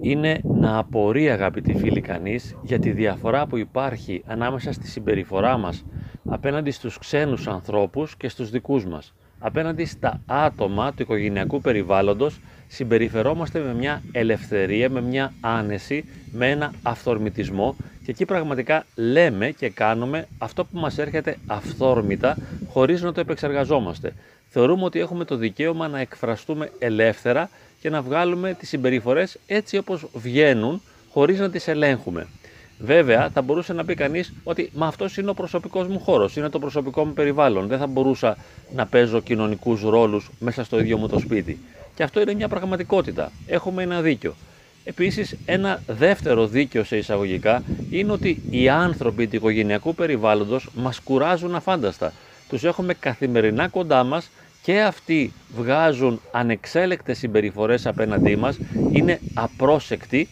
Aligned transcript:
είναι 0.00 0.40
να 0.42 0.78
απορεί 0.78 1.30
αγαπητοί 1.30 1.74
φίλοι 1.74 2.00
κανείς 2.00 2.56
για 2.62 2.78
τη 2.78 2.90
διαφορά 2.90 3.46
που 3.46 3.56
υπάρχει 3.56 4.22
ανάμεσα 4.26 4.72
στη 4.72 4.86
συμπεριφορά 4.88 5.56
μας 5.58 5.84
απέναντι 6.28 6.70
στους 6.70 6.98
ξένους 6.98 7.46
ανθρώπους 7.46 8.16
και 8.16 8.28
στους 8.28 8.50
δικούς 8.50 8.84
μας. 8.86 9.14
Απέναντι 9.38 9.84
στα 9.84 10.20
άτομα 10.26 10.92
του 10.92 11.02
οικογενειακού 11.02 11.60
περιβάλλοντος 11.60 12.40
συμπεριφερόμαστε 12.68 13.60
με 13.60 13.74
μια 13.74 14.02
ελευθερία, 14.12 14.90
με 14.90 15.00
μια 15.00 15.32
άνεση, 15.40 16.04
με 16.32 16.50
ένα 16.50 16.72
αυθορμητισμό 16.82 17.76
και 18.04 18.10
εκεί 18.10 18.24
πραγματικά 18.24 18.84
λέμε 18.94 19.50
και 19.50 19.70
κάνουμε 19.70 20.26
αυτό 20.38 20.64
που 20.64 20.78
μας 20.78 20.98
έρχεται 20.98 21.36
αυθόρμητα 21.46 22.36
χωρίς 22.68 23.02
να 23.02 23.12
το 23.12 23.20
επεξεργαζόμαστε. 23.20 24.12
Θεωρούμε 24.52 24.84
ότι 24.84 24.98
έχουμε 25.00 25.24
το 25.24 25.36
δικαίωμα 25.36 25.88
να 25.88 26.00
εκφραστούμε 26.00 26.70
ελεύθερα 26.78 27.50
και 27.80 27.90
να 27.90 28.02
βγάλουμε 28.02 28.54
τις 28.54 28.68
συμπεριφορές 28.68 29.38
έτσι 29.46 29.76
όπως 29.76 30.06
βγαίνουν 30.12 30.82
χωρίς 31.10 31.38
να 31.38 31.50
τις 31.50 31.68
ελέγχουμε. 31.68 32.26
Βέβαια, 32.78 33.30
θα 33.30 33.42
μπορούσε 33.42 33.72
να 33.72 33.84
πει 33.84 33.94
κανείς 33.94 34.32
ότι 34.44 34.70
μα 34.74 34.86
αυτός 34.86 35.16
είναι 35.16 35.30
ο 35.30 35.34
προσωπικός 35.34 35.86
μου 35.86 36.00
χώρος, 36.00 36.36
είναι 36.36 36.48
το 36.48 36.58
προσωπικό 36.58 37.04
μου 37.04 37.12
περιβάλλον. 37.12 37.66
Δεν 37.66 37.78
θα 37.78 37.86
μπορούσα 37.86 38.36
να 38.74 38.86
παίζω 38.86 39.20
κοινωνικούς 39.20 39.82
ρόλους 39.82 40.30
μέσα 40.38 40.64
στο 40.64 40.80
ίδιο 40.80 40.98
μου 40.98 41.08
το 41.08 41.18
σπίτι. 41.18 41.58
Και 41.94 42.02
αυτό 42.02 42.20
είναι 42.20 42.34
μια 42.34 42.48
πραγματικότητα. 42.48 43.32
Έχουμε 43.46 43.82
ένα 43.82 44.00
δίκιο. 44.00 44.34
Επίσης, 44.84 45.36
ένα 45.46 45.82
δεύτερο 45.86 46.46
δίκιο 46.46 46.84
σε 46.84 46.96
εισαγωγικά 46.96 47.62
είναι 47.90 48.12
ότι 48.12 48.42
οι 48.50 48.68
άνθρωποι 48.68 49.26
του 49.26 49.36
οικογενειακού 49.36 49.94
περιβάλλοντος 49.94 50.68
μας 50.74 51.00
κουράζουν 51.00 51.54
αφάνταστα. 51.54 52.12
Τους 52.50 52.64
έχουμε 52.64 52.94
καθημερινά 52.94 53.68
κοντά 53.68 54.04
μας 54.04 54.30
και 54.62 54.80
αυτοί 54.80 55.32
βγάζουν 55.48 56.20
ανεξέλεκτες 56.32 57.18
συμπεριφορές 57.18 57.86
απέναντί 57.86 58.36
μας, 58.36 58.60
είναι 58.88 59.20
απρόσεκτοι 59.34 60.28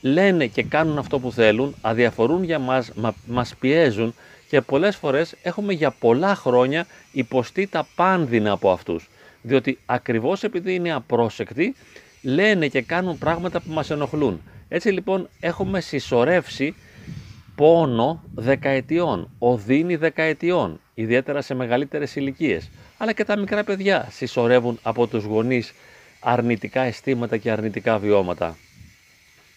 λένε 0.00 0.46
και 0.46 0.62
κάνουν 0.62 0.98
αυτό 0.98 1.18
που 1.18 1.32
θέλουν, 1.32 1.76
αδιαφορούν 1.80 2.42
για 2.42 2.58
μας, 2.58 2.92
μα, 2.94 3.14
μας 3.26 3.54
πιέζουν 3.58 4.14
και 4.48 4.60
πολλές 4.60 4.96
φορές 4.96 5.34
έχουμε 5.42 5.72
για 5.72 5.90
πολλά 5.90 6.34
χρόνια 6.34 6.86
υποστεί 7.10 7.66
τα 7.66 7.88
πάνδυνα 7.94 8.52
από 8.52 8.70
αυτούς. 8.70 9.08
Διότι 9.42 9.78
ακριβώς 9.86 10.42
επειδή 10.42 10.74
είναι 10.74 10.92
απρόσεκτοι, 10.92 11.74
λένε 12.22 12.68
και 12.68 12.82
κάνουν 12.82 13.18
πράγματα 13.18 13.60
που 13.60 13.72
μας 13.72 13.90
ενοχλούν. 13.90 14.42
Έτσι 14.68 14.88
λοιπόν 14.88 15.28
έχουμε 15.40 15.80
συσσωρεύσει 15.80 16.74
πόνο 17.54 18.22
δεκαετιών, 18.34 19.30
οδύνη 19.38 19.96
δεκαετιών, 19.96 20.80
ιδιαίτερα 20.94 21.42
σε 21.42 21.54
μεγαλύτερες 21.54 22.16
ηλικίες. 22.16 22.70
Αλλά 22.98 23.12
και 23.12 23.24
τα 23.24 23.36
μικρά 23.36 23.64
παιδιά 23.64 24.08
συσσωρεύουν 24.10 24.78
από 24.82 25.06
τους 25.06 25.24
γονείς 25.24 25.72
αρνητικά 26.20 26.82
αισθήματα 26.82 27.36
και 27.36 27.50
αρνητικά 27.50 27.98
βιώματα. 27.98 28.56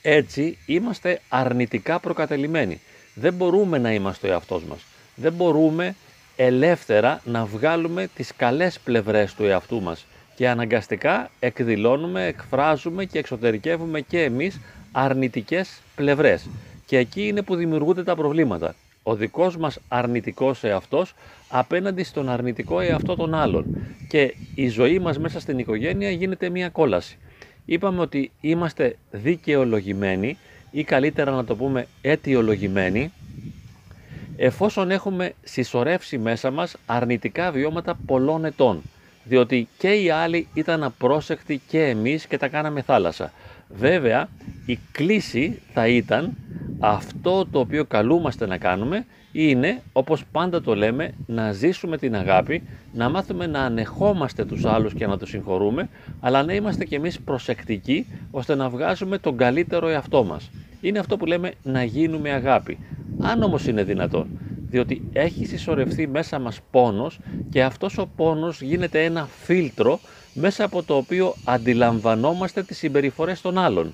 Έτσι 0.01 0.57
είμαστε 0.65 1.19
αρνητικά 1.29 1.99
προκατελημένοι. 1.99 2.81
Δεν 3.13 3.33
μπορούμε 3.33 3.77
να 3.77 3.93
είμαστε 3.93 4.27
ο 4.27 4.31
εαυτός 4.31 4.63
μας. 4.63 4.85
Δεν 5.15 5.33
μπορούμε 5.33 5.95
ελεύθερα 6.35 7.21
να 7.23 7.45
βγάλουμε 7.45 8.07
τις 8.15 8.35
καλές 8.35 8.79
πλευρές 8.79 9.33
του 9.33 9.43
εαυτού 9.43 9.81
μας 9.81 10.05
και 10.35 10.49
αναγκαστικά 10.49 11.29
εκδηλώνουμε, 11.39 12.25
εκφράζουμε 12.25 13.05
και 13.05 13.19
εξωτερικεύουμε 13.19 14.01
και 14.01 14.23
εμείς 14.23 14.59
αρνητικές 14.91 15.81
πλευρές. 15.95 16.47
Και 16.85 16.97
εκεί 16.97 17.27
είναι 17.27 17.41
που 17.41 17.55
δημιουργούνται 17.55 18.03
τα 18.03 18.15
προβλήματα. 18.15 18.75
Ο 19.03 19.15
δικός 19.15 19.57
μας 19.57 19.79
αρνητικός 19.87 20.63
εαυτός 20.63 21.13
απέναντι 21.49 22.03
στον 22.03 22.29
αρνητικό 22.29 22.79
εαυτό 22.79 23.15
των 23.15 23.33
άλλων. 23.33 23.65
Και 24.07 24.33
η 24.55 24.67
ζωή 24.67 24.99
μας 24.99 25.19
μέσα 25.19 25.39
στην 25.39 25.59
οικογένεια 25.59 26.09
γίνεται 26.09 26.49
μια 26.49 26.69
κόλαση 26.69 27.17
είπαμε 27.65 28.01
ότι 28.01 28.31
είμαστε 28.41 28.95
δικαιολογημένοι 29.11 30.37
ή 30.71 30.83
καλύτερα 30.83 31.31
να 31.31 31.45
το 31.45 31.55
πούμε 31.55 31.87
αιτιολογημένοι 32.01 33.11
εφόσον 34.37 34.91
έχουμε 34.91 35.33
συσσωρεύσει 35.43 36.17
μέσα 36.17 36.51
μας 36.51 36.75
αρνητικά 36.85 37.51
βιώματα 37.51 37.97
πολλών 38.05 38.45
ετών 38.45 38.81
διότι 39.23 39.67
και 39.77 39.93
οι 39.93 40.09
άλλοι 40.09 40.47
ήταν 40.53 40.83
απρόσεκτοι 40.83 41.61
και 41.67 41.83
εμείς 41.83 42.27
και 42.27 42.37
τα 42.37 42.47
κάναμε 42.47 42.81
θάλασσα. 42.81 43.31
Βέβαια 43.69 44.29
η 44.65 44.79
κλίση 44.91 45.61
θα 45.73 45.87
ήταν 45.87 46.37
αυτό 46.87 47.45
το 47.51 47.59
οποίο 47.59 47.85
καλούμαστε 47.85 48.45
να 48.45 48.57
κάνουμε 48.57 49.05
είναι, 49.31 49.81
όπως 49.93 50.23
πάντα 50.31 50.61
το 50.61 50.75
λέμε, 50.75 51.13
να 51.25 51.51
ζήσουμε 51.51 51.97
την 51.97 52.15
αγάπη, 52.15 52.63
να 52.93 53.09
μάθουμε 53.09 53.47
να 53.47 53.59
ανεχόμαστε 53.59 54.45
τους 54.45 54.65
άλλους 54.65 54.93
και 54.93 55.07
να 55.07 55.17
τους 55.17 55.29
συγχωρούμε, 55.29 55.89
αλλά 56.19 56.43
να 56.43 56.53
είμαστε 56.53 56.85
κι 56.85 56.95
εμείς 56.95 57.19
προσεκτικοί, 57.19 58.05
ώστε 58.31 58.55
να 58.55 58.69
βγάζουμε 58.69 59.17
τον 59.17 59.37
καλύτερο 59.37 59.87
εαυτό 59.87 60.23
μας. 60.23 60.49
Είναι 60.81 60.99
αυτό 60.99 61.17
που 61.17 61.25
λέμε 61.25 61.51
να 61.63 61.83
γίνουμε 61.83 62.31
αγάπη. 62.31 62.77
Αν 63.21 63.43
όμως 63.43 63.67
είναι 63.67 63.83
δυνατόν, 63.83 64.27
διότι 64.69 65.09
έχει 65.13 65.45
συσσωρευτεί 65.45 66.07
μέσα 66.07 66.39
μας 66.39 66.59
πόνος 66.71 67.19
και 67.49 67.63
αυτός 67.63 67.97
ο 67.97 68.09
πόνος 68.15 68.61
γίνεται 68.61 69.03
ένα 69.03 69.27
φίλτρο 69.43 69.99
μέσα 70.33 70.63
από 70.63 70.83
το 70.83 70.95
οποίο 70.95 71.33
αντιλαμβανόμαστε 71.43 72.63
τις 72.63 72.77
συμπεριφορές 72.77 73.41
των 73.41 73.57
άλλων 73.57 73.93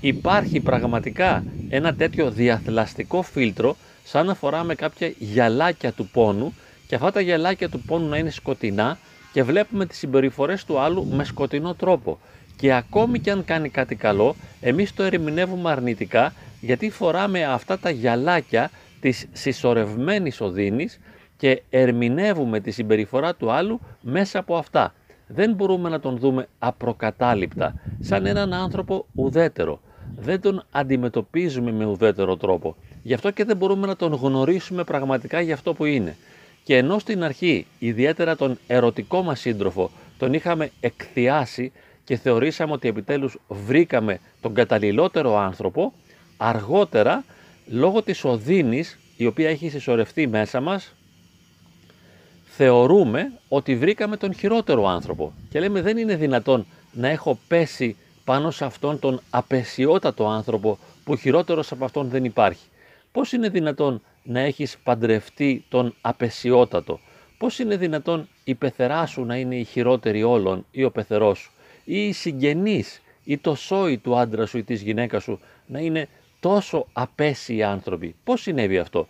υπάρχει 0.00 0.60
πραγματικά 0.60 1.44
ένα 1.68 1.94
τέτοιο 1.94 2.30
διαθλαστικό 2.30 3.22
φίλτρο 3.22 3.76
σαν 4.04 4.36
να 4.42 4.64
με 4.64 4.74
κάποια 4.74 5.12
γυαλάκια 5.18 5.92
του 5.92 6.08
πόνου 6.08 6.54
και 6.86 6.94
αυτά 6.94 7.12
τα 7.12 7.20
γυαλάκια 7.20 7.68
του 7.68 7.80
πόνου 7.80 8.08
να 8.08 8.16
είναι 8.16 8.30
σκοτεινά 8.30 8.98
και 9.32 9.42
βλέπουμε 9.42 9.86
τις 9.86 9.98
συμπεριφορές 9.98 10.64
του 10.64 10.78
άλλου 10.78 11.06
με 11.06 11.24
σκοτεινό 11.24 11.74
τρόπο. 11.74 12.18
Και 12.56 12.74
ακόμη 12.74 13.18
και 13.18 13.30
αν 13.30 13.44
κάνει 13.44 13.68
κάτι 13.68 13.94
καλό, 13.94 14.34
εμείς 14.60 14.94
το 14.94 15.02
ερμηνεύουμε 15.02 15.70
αρνητικά 15.70 16.32
γιατί 16.60 16.90
φοράμε 16.90 17.44
αυτά 17.44 17.78
τα 17.78 17.90
γυαλάκια 17.90 18.70
της 19.00 19.26
συσσωρευμένης 19.32 20.40
οδύνης 20.40 21.00
και 21.36 21.62
ερμηνεύουμε 21.70 22.60
τη 22.60 22.70
συμπεριφορά 22.70 23.34
του 23.34 23.50
άλλου 23.50 23.80
μέσα 24.00 24.38
από 24.38 24.56
αυτά. 24.56 24.94
Δεν 25.26 25.52
μπορούμε 25.52 25.88
να 25.88 26.00
τον 26.00 26.18
δούμε 26.18 26.48
απροκατάληπτα, 26.58 27.74
σαν 28.00 28.26
έναν 28.26 28.52
άνθρωπο 28.52 29.06
ουδέτερο 29.14 29.80
δεν 30.20 30.40
τον 30.40 30.64
αντιμετωπίζουμε 30.70 31.72
με 31.72 31.84
ουδέτερο 31.84 32.36
τρόπο. 32.36 32.76
Γι' 33.02 33.14
αυτό 33.14 33.30
και 33.30 33.44
δεν 33.44 33.56
μπορούμε 33.56 33.86
να 33.86 33.96
τον 33.96 34.12
γνωρίσουμε 34.12 34.84
πραγματικά 34.84 35.40
για 35.40 35.54
αυτό 35.54 35.74
που 35.74 35.84
είναι. 35.84 36.16
Και 36.64 36.76
ενώ 36.76 36.98
στην 36.98 37.24
αρχή, 37.24 37.66
ιδιαίτερα 37.78 38.36
τον 38.36 38.58
ερωτικό 38.66 39.22
μας 39.22 39.40
σύντροφο, 39.40 39.90
τον 40.18 40.32
είχαμε 40.32 40.70
εκθιάσει 40.80 41.72
και 42.04 42.16
θεωρήσαμε 42.16 42.72
ότι 42.72 42.88
επιτέλους 42.88 43.38
βρήκαμε 43.48 44.20
τον 44.40 44.54
καταλληλότερο 44.54 45.38
άνθρωπο, 45.38 45.92
αργότερα, 46.36 47.24
λόγω 47.66 48.02
της 48.02 48.24
οδύνης 48.24 48.98
η 49.16 49.26
οποία 49.26 49.48
έχει 49.48 49.68
συσσωρευτεί 49.68 50.26
μέσα 50.26 50.60
μας, 50.60 50.94
θεωρούμε 52.44 53.32
ότι 53.48 53.76
βρήκαμε 53.76 54.16
τον 54.16 54.34
χειρότερο 54.34 54.88
άνθρωπο. 54.88 55.32
Και 55.50 55.60
λέμε 55.60 55.82
δεν 55.82 55.96
είναι 55.96 56.16
δυνατόν 56.16 56.66
να 56.92 57.08
έχω 57.08 57.38
πέσει 57.48 57.96
πάνω 58.28 58.50
σε 58.50 58.64
αυτόν 58.64 58.98
τον 58.98 59.20
απεσιότατο 59.30 60.28
άνθρωπο 60.28 60.78
που 61.04 61.16
χειρότερος 61.16 61.72
από 61.72 61.84
αυτόν 61.84 62.08
δεν 62.08 62.24
υπάρχει. 62.24 62.66
Πώς 63.12 63.32
είναι 63.32 63.48
δυνατόν 63.48 64.02
να 64.22 64.40
έχεις 64.40 64.76
παντρευτεί 64.82 65.64
τον 65.68 65.94
απεσιότατο; 66.00 67.00
Πώς 67.38 67.58
είναι 67.58 67.76
δυνατόν 67.76 68.28
η 68.44 68.54
πεθερά 68.54 69.06
σου 69.06 69.24
να 69.24 69.36
είναι 69.36 69.56
η 69.56 69.64
χειρότερη 69.64 70.22
όλων 70.22 70.66
ή 70.70 70.84
ο 70.84 70.90
πεθερός 70.90 71.38
σου; 71.38 71.50
Ή 71.84 72.06
η 72.08 72.12
συγγενής 72.12 73.02
ή 73.24 73.38
το 73.38 73.54
σόι 73.54 73.98
του 73.98 74.16
άντρα 74.18 74.46
σου 74.46 74.58
ή 74.58 74.62
της 74.62 74.82
γυναίκας 74.82 75.22
σου 75.22 75.40
να 75.66 75.78
είναι 75.78 76.08
τόσο 76.40 76.86
απέσιοι 76.92 77.62
άνθρωποι; 77.62 78.14
Πώς 78.24 78.40
συνέβη 78.40 78.78
αυτό; 78.78 79.06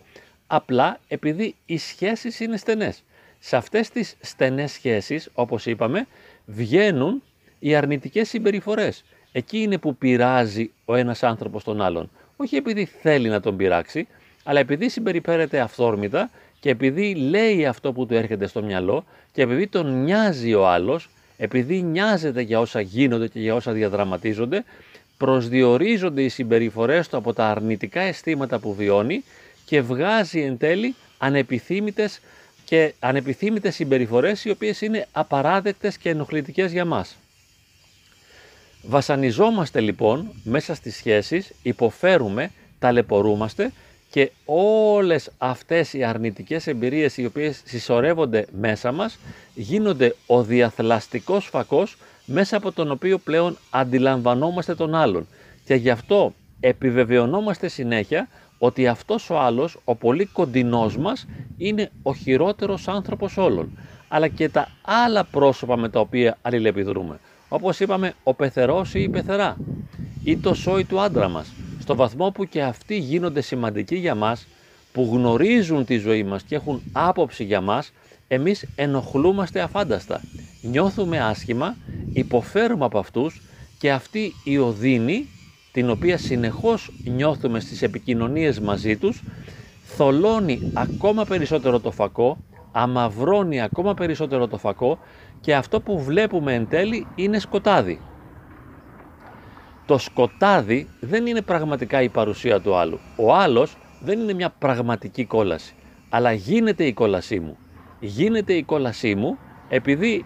Απλά 0.47 0.99
επειδή 1.07 1.55
οι 1.65 1.77
σχέσεις 1.77 2.39
είναι 2.39 2.57
στενές. 2.57 3.03
Σε 3.39 3.55
αυτές 3.55 3.89
τις 3.89 4.15
στενές 4.19 4.71
σχέσεις, 4.71 5.29
όπως 5.33 5.65
είπαμε, 5.65 6.07
βγαίνουν 6.45 7.21
οι 7.59 7.75
αρνητικές 7.75 8.29
συμπεριφορές. 8.29 9.03
Εκεί 9.31 9.57
είναι 9.57 9.77
που 9.77 9.95
πειράζει 9.95 10.71
ο 10.85 10.95
ένας 10.95 11.23
άνθρωπος 11.23 11.63
τον 11.63 11.81
άλλον. 11.81 12.09
Όχι 12.35 12.55
επειδή 12.55 12.85
θέλει 12.85 13.29
να 13.29 13.39
τον 13.39 13.55
πειράξει, 13.55 14.07
αλλά 14.43 14.59
επειδή 14.59 14.89
συμπεριφέρεται 14.89 15.59
αυθόρμητα 15.59 16.29
και 16.59 16.69
επειδή 16.69 17.15
λέει 17.15 17.65
αυτό 17.65 17.93
που 17.93 18.05
του 18.05 18.13
έρχεται 18.13 18.47
στο 18.47 18.63
μυαλό 18.63 19.05
και 19.31 19.41
επειδή 19.41 19.67
τον 19.67 20.03
νοιάζει 20.03 20.53
ο 20.53 20.67
άλλος, 20.67 21.09
επειδή 21.37 21.81
νοιάζεται 21.81 22.41
για 22.41 22.59
όσα 22.59 22.81
γίνονται 22.81 23.27
και 23.27 23.39
για 23.39 23.55
όσα 23.55 23.71
διαδραματίζονται, 23.71 24.63
προσδιορίζονται 25.17 26.21
οι 26.21 26.29
συμπεριφορές 26.29 27.07
του 27.07 27.17
από 27.17 27.33
τα 27.33 27.45
αρνητικά 27.49 28.01
αισθήματα 28.01 28.59
που 28.59 28.73
βιώνει 28.73 29.23
και 29.65 29.81
βγάζει 29.81 30.41
εν 30.41 30.57
τέλει 30.57 30.95
ανεπιθύμητες 31.17 32.19
και 32.65 32.93
ανεπιθύμητες 32.99 33.75
συμπεριφορές 33.75 34.45
οι 34.45 34.49
οποίες 34.49 34.81
είναι 34.81 35.07
απαράδεκτες 35.11 35.97
και 35.97 36.09
ενοχλητικές 36.09 36.71
για 36.71 36.85
μας. 36.85 37.15
Βασανιζόμαστε 38.81 39.79
λοιπόν 39.79 40.31
μέσα 40.43 40.75
στις 40.75 40.95
σχέσεις, 40.95 41.51
υποφέρουμε, 41.61 42.51
ταλαιπωρούμαστε 42.79 43.71
και 44.09 44.31
όλες 44.45 45.31
αυτές 45.37 45.93
οι 45.93 46.03
αρνητικές 46.03 46.67
εμπειρίες 46.67 47.17
οι 47.17 47.25
οποίες 47.25 47.61
συσσωρεύονται 47.65 48.45
μέσα 48.59 48.91
μας 48.91 49.19
γίνονται 49.53 50.15
ο 50.25 50.43
διαθλαστικός 50.43 51.45
φακός 51.45 51.97
μέσα 52.25 52.57
από 52.57 52.71
τον 52.71 52.91
οποίο 52.91 53.17
πλέον 53.17 53.57
αντιλαμβανόμαστε 53.69 54.75
τον 54.75 54.95
άλλον 54.95 55.27
και 55.65 55.75
γι' 55.75 55.89
αυτό 55.89 56.33
επιβεβαιωνόμαστε 56.59 57.67
συνέχεια 57.67 58.27
ότι 58.57 58.87
αυτός 58.87 59.29
ο 59.29 59.39
άλλος, 59.39 59.77
ο 59.83 59.95
πολύ 59.95 60.25
κοντινός 60.25 60.97
μας, 60.97 61.27
είναι 61.57 61.91
ο 62.03 62.13
χειρότερος 62.13 62.87
άνθρωπος 62.87 63.37
όλων, 63.37 63.77
αλλά 64.07 64.27
και 64.27 64.49
τα 64.49 64.67
άλλα 64.81 65.23
πρόσωπα 65.23 65.77
με 65.77 65.89
τα 65.89 65.99
οποία 65.99 66.37
αλληλεπιδρούμε. 66.41 67.19
Όπως 67.49 67.79
είπαμε, 67.79 68.13
ο 68.23 68.33
πεθερός 68.33 68.93
ή 68.93 69.01
η 69.01 69.09
πεθερά 69.09 69.59
ή 70.23 70.37
το 70.37 70.53
σόι 70.53 70.85
του 70.85 70.99
άντρα 70.99 71.27
μας, 71.27 71.55
στο 71.77 71.95
βαθμό 71.95 72.31
που 72.31 72.45
και 72.45 72.63
αυτοί 72.63 72.97
γίνονται 72.97 73.41
σημαντικοί 73.41 73.95
για 73.95 74.15
μας, 74.15 74.47
που 74.91 75.09
γνωρίζουν 75.13 75.85
τη 75.85 75.97
ζωή 75.97 76.23
μας 76.23 76.43
και 76.43 76.55
έχουν 76.55 76.83
άποψη 76.91 77.43
για 77.43 77.61
μας, 77.61 77.91
εμείς 78.27 78.65
ενοχλούμαστε 78.75 79.59
αφάνταστα. 79.61 80.25
Νιώθουμε 80.61 81.19
άσχημα, 81.19 81.77
υποφέρουμε 82.13 82.85
από 82.85 82.99
αυτούς 82.99 83.41
και 83.77 83.91
αυτή 83.91 84.33
η 84.43 84.57
οδύνη, 84.57 85.29
την 85.71 85.89
οποία 85.89 86.17
συνεχώς 86.17 86.91
νιώθουμε 87.03 87.59
στις 87.59 87.81
επικοινωνίες 87.81 88.59
μαζί 88.59 88.97
τους, 88.97 89.23
θολώνει 89.81 90.63
ακόμα 90.73 91.25
περισσότερο 91.25 91.79
το 91.79 91.91
φακό, 91.91 92.37
αμαυρώνει 92.71 93.61
ακόμα 93.61 93.93
περισσότερο 93.93 94.47
το 94.47 94.57
φακό 94.57 94.99
και 95.39 95.55
αυτό 95.55 95.81
που 95.81 95.99
βλέπουμε 95.99 96.53
εν 96.53 96.67
τέλει 96.67 97.07
είναι 97.15 97.39
σκοτάδι. 97.39 98.01
Το 99.85 99.97
σκοτάδι 99.97 100.89
δεν 100.99 101.25
είναι 101.25 101.41
πραγματικά 101.41 102.01
η 102.01 102.09
παρουσία 102.09 102.61
του 102.61 102.75
άλλου. 102.75 102.99
Ο 103.15 103.33
άλλος 103.33 103.77
δεν 103.99 104.19
είναι 104.19 104.33
μια 104.33 104.49
πραγματική 104.49 105.25
κόλαση, 105.25 105.73
αλλά 106.09 106.31
γίνεται 106.31 106.83
η 106.83 106.93
κόλασή 106.93 107.39
μου. 107.39 107.57
Γίνεται 107.99 108.53
η 108.53 108.63
κόλασή 108.63 109.15
μου 109.15 109.37
επειδή 109.67 110.25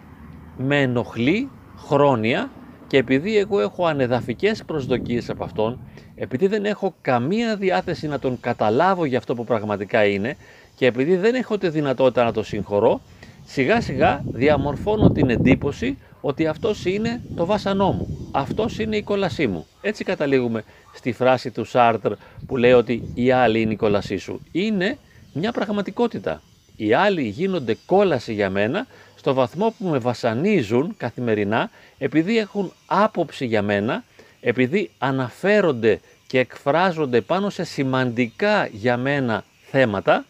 με 0.57 0.81
ενοχλεί 0.81 1.49
χρόνια 1.75 2.51
και 2.87 2.97
επειδή 2.97 3.37
εγώ 3.37 3.59
έχω 3.59 3.85
ανεδαφικές 3.85 4.63
προσδοκίες 4.65 5.29
από 5.29 5.43
αυτόν, 5.43 5.79
επειδή 6.15 6.47
δεν 6.47 6.65
έχω 6.65 6.95
καμία 7.01 7.55
διάθεση 7.55 8.07
να 8.07 8.19
τον 8.19 8.39
καταλάβω 8.39 9.05
για 9.05 9.17
αυτό 9.17 9.35
που 9.35 9.43
πραγματικά 9.43 10.05
είναι 10.05 10.37
και 10.75 10.85
επειδή 10.85 11.15
δεν 11.15 11.35
έχω 11.35 11.57
τη 11.57 11.69
δυνατότητα 11.69 12.23
να 12.23 12.31
το 12.31 12.43
συγχωρώ, 12.43 13.01
σιγά 13.45 13.81
σιγά 13.81 14.21
διαμορφώνω 14.25 15.09
την 15.11 15.29
εντύπωση 15.29 15.97
ότι 16.21 16.47
αυτός 16.47 16.85
είναι 16.85 17.21
το 17.35 17.45
βάσανό 17.45 17.91
μου, 17.91 18.29
αυτός 18.31 18.79
είναι 18.79 18.97
η 18.97 19.03
κόλασή 19.03 19.47
μου. 19.47 19.65
Έτσι 19.81 20.03
καταλήγουμε 20.03 20.63
στη 20.93 21.11
φράση 21.11 21.51
του 21.51 21.65
Σάρτρ 21.65 22.11
που 22.47 22.57
λέει 22.57 22.71
ότι 22.71 23.11
η 23.13 23.31
άλλη 23.31 23.61
είναι 23.61 23.73
η 23.73 23.75
κόλασή 23.75 24.17
σου. 24.17 24.41
Είναι 24.51 24.97
μια 25.33 25.51
πραγματικότητα. 25.51 26.41
Οι 26.75 26.93
άλλοι 26.93 27.21
γίνονται 27.23 27.77
κόλαση 27.85 28.33
για 28.33 28.49
μένα 28.49 28.87
στο 29.15 29.33
βαθμό 29.33 29.73
που 29.77 29.87
με 29.87 29.97
βασανίζουν 29.97 30.93
καθημερινά 30.97 31.69
επειδή 31.97 32.37
έχουν 32.37 32.73
άποψη 32.85 33.45
για 33.45 33.61
μένα, 33.61 34.03
επειδή 34.41 34.89
αναφέρονται 34.97 35.99
και 36.27 36.39
εκφράζονται 36.39 37.21
πάνω 37.21 37.49
σε 37.49 37.63
σημαντικά 37.63 38.67
για 38.71 38.97
μένα 38.97 39.43
θέματα 39.71 40.25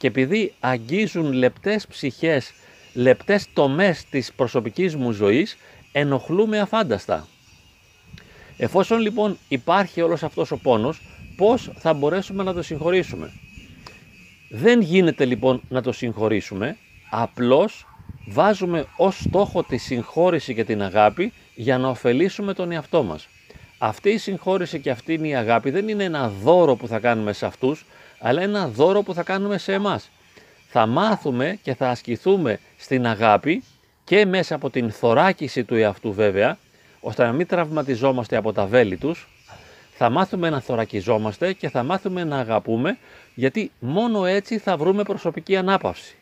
και 0.00 0.06
επειδή 0.06 0.52
αγγίζουν 0.60 1.32
λεπτές 1.32 1.86
ψυχές, 1.86 2.52
λεπτές 2.94 3.46
τομές 3.52 4.04
της 4.04 4.32
προσωπικής 4.32 4.96
μου 4.96 5.10
ζωής, 5.12 5.56
ενοχλούμε 5.92 6.58
αφάνταστα. 6.58 7.26
Εφόσον 8.56 9.00
λοιπόν 9.00 9.38
υπάρχει 9.48 10.00
όλος 10.00 10.22
αυτός 10.22 10.50
ο 10.50 10.56
πόνος, 10.56 11.00
πώς 11.36 11.70
θα 11.76 11.92
μπορέσουμε 11.92 12.42
να 12.42 12.52
το 12.52 12.62
συγχωρήσουμε; 12.62 13.32
Δεν 14.50 14.80
γίνεται 14.80 15.24
λοιπόν 15.24 15.60
να 15.68 15.82
το 15.82 15.92
συγχωρήσουμε, 15.92 16.76
απλώς 17.10 17.86
βάζουμε 18.26 18.86
ως 18.96 19.18
στόχο 19.18 19.62
τη 19.62 19.76
συγχώρηση 19.76 20.54
και 20.54 20.64
την 20.64 20.82
αγάπη 20.82 21.32
για 21.54 21.78
να 21.78 21.88
ωφελήσουμε 21.88 22.54
τον 22.54 22.72
εαυτό 22.72 23.02
μας. 23.02 23.28
Αυτή 23.78 24.10
η 24.10 24.18
συγχώρηση 24.18 24.80
και 24.80 24.90
αυτή 24.90 25.14
είναι 25.14 25.28
η 25.28 25.34
αγάπη 25.36 25.70
δεν 25.70 25.88
είναι 25.88 26.04
ένα 26.04 26.28
δώρο 26.28 26.76
που 26.76 26.86
θα 26.86 26.98
κάνουμε 26.98 27.32
σε 27.32 27.46
αυτούς, 27.46 27.84
αλλά 28.20 28.42
ένα 28.42 28.68
δώρο 28.68 29.02
που 29.02 29.14
θα 29.14 29.22
κάνουμε 29.22 29.58
σε 29.58 29.72
εμάς. 29.72 30.10
Θα 30.68 30.86
μάθουμε 30.86 31.58
και 31.62 31.74
θα 31.74 31.88
ασκηθούμε 31.88 32.58
στην 32.76 33.06
αγάπη 33.06 33.64
και 34.04 34.26
μέσα 34.26 34.54
από 34.54 34.70
την 34.70 34.90
θωράκιση 34.90 35.64
του 35.64 35.74
εαυτού 35.74 36.12
βέβαια, 36.12 36.58
ώστε 37.00 37.24
να 37.24 37.32
μην 37.32 37.46
τραυματιζόμαστε 37.46 38.36
από 38.36 38.52
τα 38.52 38.66
βέλη 38.66 38.96
τους, 38.96 39.28
θα 39.92 40.10
μάθουμε 40.10 40.50
να 40.50 40.60
θωρακιζόμαστε 40.60 41.52
και 41.52 41.68
θα 41.68 41.82
μάθουμε 41.82 42.24
να 42.24 42.38
αγαπούμε, 42.38 42.98
γιατί 43.34 43.70
μόνο 43.78 44.24
έτσι 44.26 44.58
θα 44.58 44.76
βρούμε 44.76 45.02
προσωπική 45.02 45.56
ανάπαυση. 45.56 46.14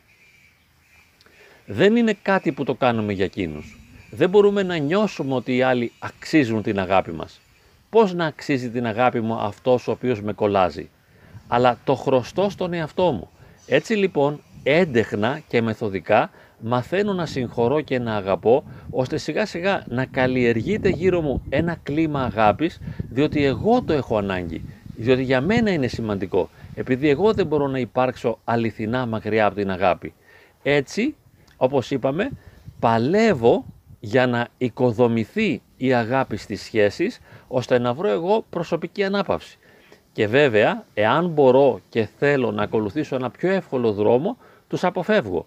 Δεν 1.66 1.96
είναι 1.96 2.16
κάτι 2.22 2.52
που 2.52 2.64
το 2.64 2.74
κάνουμε 2.74 3.12
για 3.12 3.24
εκείνους. 3.24 3.78
Δεν 4.10 4.28
μπορούμε 4.28 4.62
να 4.62 4.76
νιώσουμε 4.76 5.34
ότι 5.34 5.56
οι 5.56 5.62
άλλοι 5.62 5.92
αξίζουν 5.98 6.62
την 6.62 6.78
αγάπη 6.78 7.12
μας. 7.12 7.40
Πώς 7.90 8.14
να 8.14 8.26
αξίζει 8.26 8.70
την 8.70 8.86
αγάπη 8.86 9.20
μου 9.20 9.34
αυτός 9.34 9.88
ο 9.88 9.90
οποίος 9.90 10.22
με 10.22 10.32
κολλάζει; 10.32 10.90
Αλλά 11.48 11.78
το 11.84 11.94
χρωστώ 11.94 12.50
στον 12.50 12.72
εαυτό 12.72 13.12
μου. 13.12 13.28
Έτσι 13.66 13.94
λοιπόν 13.94 14.40
έντεχνα 14.62 15.40
και 15.48 15.62
μεθοδικά 15.62 16.30
μαθαίνω 16.60 17.12
να 17.12 17.26
συγχωρώ 17.26 17.80
και 17.80 17.98
να 17.98 18.16
αγαπώ, 18.16 18.64
ώστε 18.90 19.16
σιγά 19.16 19.46
σιγά 19.46 19.84
να 19.88 20.04
καλλιεργείται 20.04 20.88
γύρω 20.88 21.20
μου 21.20 21.40
ένα 21.48 21.76
κλίμα 21.82 22.22
αγάπης, 22.22 22.80
διότι 23.08 23.44
εγώ 23.44 23.82
το 23.82 23.92
έχω 23.92 24.16
ανάγκη, 24.16 24.64
διότι 24.94 25.22
για 25.22 25.40
μένα 25.40 25.70
είναι 25.70 25.86
σημαντικό, 25.86 26.48
επειδή 26.74 27.08
εγώ 27.08 27.32
δεν 27.32 27.46
μπορώ 27.46 27.66
να 27.66 27.78
υπάρξω 27.78 28.38
αληθινά 28.44 29.06
μακριά 29.06 29.46
από 29.46 29.54
την 29.54 29.70
αγάπη. 29.70 30.14
Έτσι, 30.62 31.16
όπως 31.56 31.90
είπαμε, 31.90 32.30
παλεύω 32.78 33.64
για 34.00 34.26
να 34.26 34.48
οικοδομηθεί 34.58 35.62
η 35.76 35.94
αγάπη 35.94 36.36
στις 36.36 36.62
σχέσεις, 36.62 37.20
ώστε 37.48 37.78
να 37.78 37.94
βρω 37.94 38.08
εγώ 38.08 38.44
προσωπική 38.50 39.04
ανάπαυση. 39.04 39.57
Και 40.18 40.26
βέβαια, 40.26 40.84
εάν 40.94 41.26
μπορώ 41.26 41.80
και 41.88 42.08
θέλω 42.18 42.50
να 42.50 42.62
ακολουθήσω 42.62 43.14
ένα 43.14 43.30
πιο 43.30 43.50
εύκολο 43.50 43.92
δρόμο, 43.92 44.36
τους 44.68 44.84
αποφεύγω. 44.84 45.46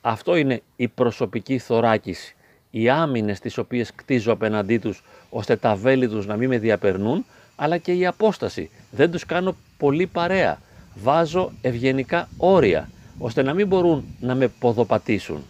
Αυτό 0.00 0.36
είναι 0.36 0.62
η 0.76 0.88
προσωπική 0.88 1.58
θωράκιση. 1.58 2.36
Οι 2.70 2.88
άμυνες 2.88 3.40
τις 3.40 3.58
οποίες 3.58 3.92
κτίζω 3.94 4.32
απέναντί 4.32 4.78
τους 4.78 5.04
ώστε 5.30 5.56
τα 5.56 5.74
βέλη 5.74 6.08
τους 6.08 6.26
να 6.26 6.36
μην 6.36 6.48
με 6.48 6.58
διαπερνούν, 6.58 7.24
αλλά 7.56 7.76
και 7.76 7.92
η 7.92 8.06
απόσταση. 8.06 8.70
Δεν 8.90 9.10
τους 9.10 9.26
κάνω 9.26 9.56
πολύ 9.76 10.06
παρέα. 10.06 10.60
Βάζω 10.94 11.52
ευγενικά 11.60 12.28
όρια, 12.36 12.90
ώστε 13.18 13.42
να 13.42 13.54
μην 13.54 13.66
μπορούν 13.66 14.04
να 14.20 14.34
με 14.34 14.48
ποδοπατήσουν. 14.48 15.44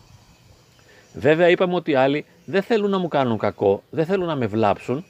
Βέβαια 1.14 1.48
είπαμε 1.48 1.74
ότι 1.74 1.90
οι 1.90 1.94
άλλοι 1.94 2.24
δεν 2.44 2.62
θέλουν 2.62 2.90
να 2.90 2.98
μου 2.98 3.08
κάνουν 3.08 3.38
κακό, 3.38 3.82
δεν 3.90 4.06
θέλουν 4.06 4.26
να 4.26 4.36
με 4.36 4.46
βλάψουν, 4.46 5.04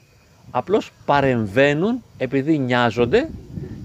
απλώς 0.51 0.91
παρεμβαίνουν 1.05 2.03
επειδή 2.17 2.57
νοιάζονται 2.57 3.29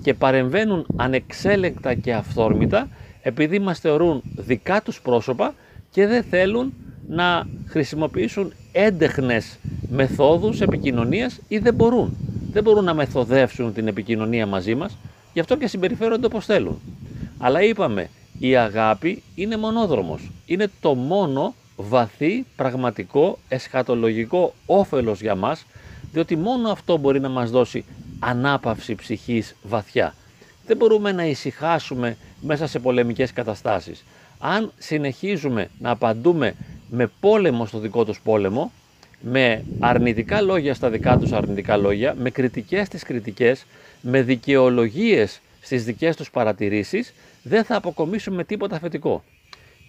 και 0.03 0.15
παρεμβαίνουν 0.15 0.87
ανεξέλεγκτα 0.97 1.95
και 1.95 2.15
αυθόρμητα 2.15 2.88
επειδή 3.23 3.59
μας 3.59 3.79
θεωρούν 3.79 4.23
δικά 4.37 4.83
τους 4.83 5.00
πρόσωπα 5.00 5.55
και 5.91 6.07
δεν 6.07 6.23
θέλουν 6.23 6.73
να 7.09 7.47
χρησιμοποιήσουν 7.67 8.53
έντεχνες 8.73 9.59
μεθόδους 9.91 10.61
επικοινωνίας 10.61 11.41
ή 11.49 11.59
δεν 11.59 11.75
μπορούν. 11.75 12.17
Δεν 12.53 12.62
μπορούν 12.62 12.85
να 12.85 12.95
μεθοδεύσουν 12.95 13.73
την 13.73 13.87
επικοινωνία 13.87 14.47
μαζί 14.47 14.75
μας, 14.75 14.97
γι' 15.33 15.41
αυτό 15.41 15.57
και 15.57 15.67
συμπεριφέρονται 15.67 16.27
όπως 16.27 16.45
θέλουν. 16.45 16.81
Αλλά 17.38 17.62
είπαμε, 17.62 18.09
η 18.38 18.57
αγάπη 18.57 19.23
είναι 19.35 19.57
μονόδρομος. 19.57 20.31
Είναι 20.47 20.71
το 20.81 20.95
μόνο 20.95 21.55
βαθύ, 21.77 22.45
πραγματικό, 22.57 23.38
εσχατολογικό 23.49 24.55
όφελος 24.67 25.21
για 25.21 25.35
μας, 25.35 25.67
διότι 26.14 26.37
μόνο 26.37 26.71
αυτό 26.71 26.97
μπορεί 26.97 27.21
να 27.21 27.28
μας 27.28 27.50
δώσει 27.50 27.85
ανάπαυση 28.18 28.94
ψυχής 28.94 29.54
βαθιά. 29.62 30.14
Δεν 30.66 30.76
μπορούμε 30.76 31.12
να 31.12 31.25
ησυχάσουμε 31.25 32.16
μέσα 32.40 32.66
σε 32.66 32.78
πολεμικές 32.78 33.33
καταστάσεις. 33.33 34.04
Αν 34.38 34.73
συνεχίζουμε 34.78 35.68
να 35.78 35.90
απαντούμε 35.90 36.54
με 36.90 37.11
πόλεμο 37.21 37.66
στο 37.66 37.78
δικό 37.78 38.04
τους 38.04 38.21
πόλεμο, 38.21 38.73
με 39.21 39.64
αρνητικά 39.80 40.40
λόγια 40.40 40.75
στα 40.75 40.90
δικά 40.90 41.18
τους 41.18 41.33
αρνητικά 41.33 41.76
λόγια, 41.76 42.14
με 42.18 42.30
κριτικές 42.30 42.87
στις 42.87 43.02
κριτικές, 43.02 43.66
με 44.00 44.23
δικαιολογίες 44.23 45.40
στις 45.61 45.85
δικές 45.85 46.16
τους 46.16 46.30
παρατηρήσεις, 46.30 47.12
δεν 47.42 47.64
θα 47.64 47.76
αποκομίσουμε 47.76 48.44
τίποτα 48.44 48.78
θετικό. 48.78 49.25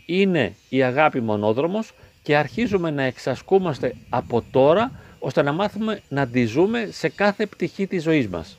Είναι 0.06 0.56
η 0.70 0.84
αγάπη 0.84 1.22
μονόδρομος 1.22 1.94
και 2.24 2.36
αρχίζουμε 2.36 2.92
να 2.92 3.04
εξασκούμαστε 3.04 3.96
από 4.10 4.44
τώρα 4.52 4.92
ώστε 5.26 5.42
να 5.42 5.52
μάθουμε 5.52 6.02
να 6.10 6.28
τη 6.28 6.46
ζούμε 6.46 6.90
σε 6.92 7.10
κάθε 7.10 7.46
πτυχή 7.46 7.88
της 7.88 8.04
ζωής 8.04 8.28
μας. 8.28 8.58